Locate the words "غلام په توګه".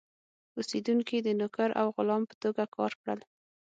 1.95-2.63